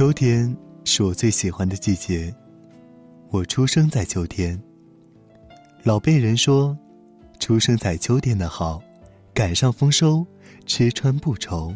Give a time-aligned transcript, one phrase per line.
[0.00, 2.34] 秋天是我最喜欢的季节。
[3.28, 4.58] 我出生在秋天。
[5.82, 6.74] 老辈人说，
[7.38, 8.82] 出生在秋天的好，
[9.34, 10.26] 赶上丰收，
[10.64, 11.74] 吃穿不愁。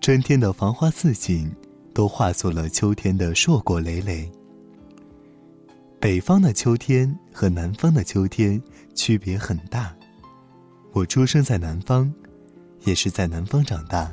[0.00, 1.48] 春天的繁花似锦，
[1.94, 4.28] 都化作了秋天的硕果累累。
[6.00, 8.60] 北方的秋天和南方的秋天
[8.92, 9.94] 区别很大。
[10.90, 12.12] 我出生在南方，
[12.80, 14.12] 也是在南方长大，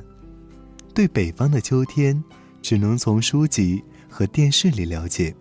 [0.93, 2.23] 对北方的秋天，
[2.61, 5.33] 只能从书籍和电视里了解。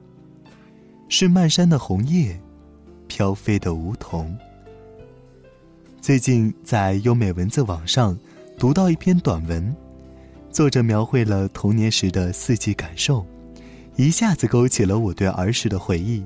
[1.09, 2.39] 是漫山的红叶，
[3.07, 4.37] 飘飞的梧桐。
[6.01, 8.19] 最近在优美文字网上
[8.59, 9.75] 读到一篇短文，
[10.51, 13.27] 作者描绘了童年时的四季感受，
[13.97, 16.23] 一下子勾起了我对儿时的回忆。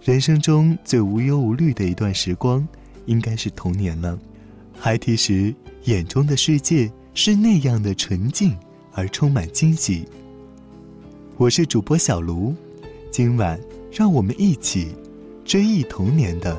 [0.00, 2.66] 人生中最无忧无虑的一段时光。
[3.06, 4.16] 应该是童年了，
[4.78, 5.52] 孩提时
[5.86, 8.56] 眼中的世界是那样的纯净
[8.94, 10.06] 而充满惊喜。
[11.36, 12.54] 我是主播小卢，
[13.10, 13.58] 今晚
[13.90, 14.94] 让我们一起
[15.44, 16.56] 追忆童年的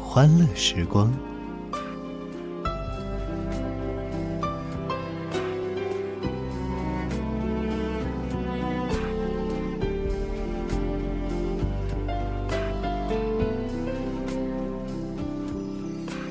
[0.00, 1.12] 欢乐时光。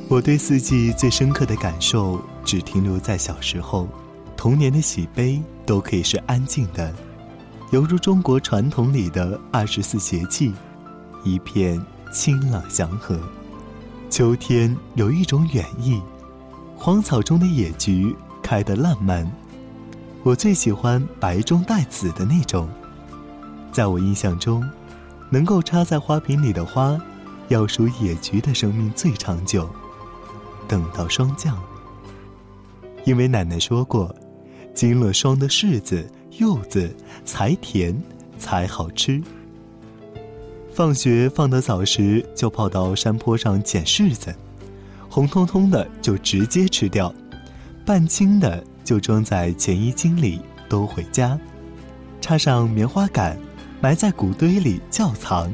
[0.07, 3.85] 我对四季最深刻的感受，只停留在小时候，
[4.45, 6.93] 童年的喜悲都可以是安静的，
[7.71, 10.53] 犹如中国传统里的二十四节气，
[11.23, 13.19] 一片清朗祥和。
[14.07, 15.99] 秋天有一种远意，
[16.77, 19.27] 荒草中的野菊开得烂漫，
[20.21, 22.69] 我最喜欢白中带紫的那种。
[23.71, 24.63] 在我印象中，
[25.31, 26.95] 能够插在花瓶里的花，
[27.47, 29.67] 要数野菊的生命最长久。
[30.67, 31.59] 等到霜降，
[33.05, 34.15] 因为奶奶说过，
[34.75, 36.05] 经了霜的柿子、
[36.37, 36.93] 柚子
[37.23, 37.99] 才甜，
[38.37, 39.19] 才好吃。
[40.71, 44.35] 放学放得早时，就跑到山坡上捡柿子，
[45.09, 47.11] 红彤彤的就直接吃掉，
[47.85, 51.39] 半青的就装在钱衣襟里兜回家，
[52.19, 53.39] 插上棉花杆，
[53.79, 55.49] 埋在谷堆里窖藏，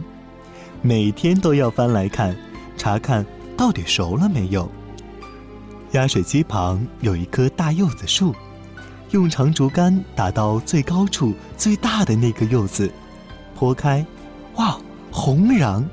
[0.82, 2.36] 每天都要翻来看，
[2.76, 3.24] 查看
[3.56, 4.68] 到底熟了没有。
[5.92, 8.34] 压水机旁有一棵大柚子树，
[9.12, 12.90] 用长竹竿打到最高处最大的那个柚子，
[13.58, 14.06] 剖开，
[14.56, 14.78] 哇，
[15.12, 15.84] 红瓤！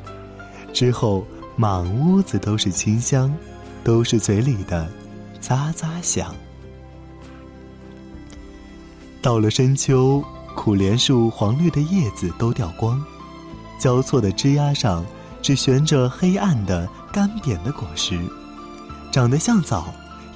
[0.73, 3.35] 之后满屋子都是清香，
[3.83, 4.89] 都是嘴里的
[5.43, 6.33] 咂咂响。
[9.21, 10.23] 到了深秋，
[10.55, 13.05] 苦莲树黄绿的叶子都掉光，
[13.81, 15.05] 交错的枝丫上
[15.43, 18.17] 只悬着黑暗的干瘪的果实。
[19.11, 19.87] 长得像枣，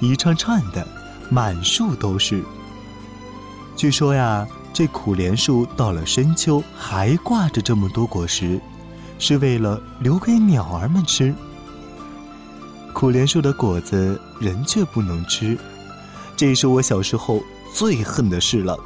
[0.01, 0.85] 一串串的，
[1.29, 2.43] 满树都是。
[3.75, 8.59] 据说呀，这苦莲树到了深秋还挂着这么多果实，
[9.19, 11.33] 是为了留给鸟儿们吃。
[12.93, 15.57] 苦莲树的果子人却不能吃，
[16.37, 18.77] 这是我小时候最恨的事了。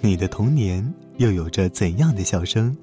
[0.00, 2.76] 你的童年又有着怎样的笑声？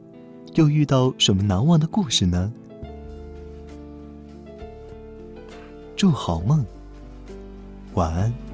[0.55, 2.51] 又遇到什么难忘的故事呢？
[5.95, 6.65] 祝好梦，
[7.93, 8.50] 晚安。